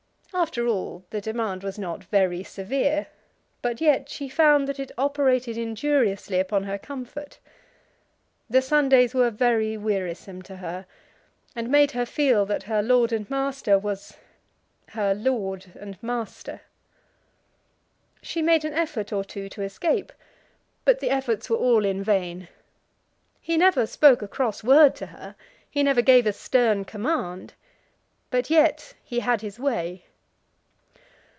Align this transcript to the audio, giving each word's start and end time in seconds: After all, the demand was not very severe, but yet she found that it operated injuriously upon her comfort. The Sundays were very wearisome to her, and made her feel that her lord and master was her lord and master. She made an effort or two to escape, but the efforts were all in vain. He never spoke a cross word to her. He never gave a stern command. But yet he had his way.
After 0.33 0.65
all, 0.65 1.03
the 1.09 1.19
demand 1.19 1.61
was 1.61 1.77
not 1.77 2.05
very 2.05 2.41
severe, 2.41 3.07
but 3.61 3.81
yet 3.81 4.07
she 4.07 4.29
found 4.29 4.65
that 4.67 4.79
it 4.79 4.89
operated 4.97 5.57
injuriously 5.57 6.39
upon 6.39 6.63
her 6.63 6.77
comfort. 6.77 7.37
The 8.49 8.61
Sundays 8.61 9.13
were 9.13 9.29
very 9.29 9.75
wearisome 9.75 10.41
to 10.43 10.55
her, 10.55 10.85
and 11.53 11.69
made 11.69 11.91
her 11.91 12.05
feel 12.05 12.45
that 12.45 12.63
her 12.63 12.81
lord 12.81 13.11
and 13.11 13.29
master 13.29 13.77
was 13.77 14.15
her 14.91 15.13
lord 15.13 15.73
and 15.75 16.01
master. 16.01 16.61
She 18.21 18.41
made 18.41 18.63
an 18.63 18.73
effort 18.73 19.11
or 19.11 19.25
two 19.25 19.49
to 19.49 19.61
escape, 19.63 20.13
but 20.85 21.01
the 21.01 21.09
efforts 21.11 21.49
were 21.49 21.57
all 21.57 21.83
in 21.83 22.01
vain. 22.01 22.47
He 23.41 23.57
never 23.57 23.85
spoke 23.85 24.21
a 24.21 24.29
cross 24.29 24.63
word 24.63 24.95
to 24.95 25.07
her. 25.07 25.35
He 25.69 25.83
never 25.83 26.01
gave 26.01 26.25
a 26.25 26.31
stern 26.31 26.85
command. 26.85 27.53
But 28.29 28.49
yet 28.49 28.93
he 29.03 29.19
had 29.19 29.41
his 29.41 29.59
way. 29.59 30.05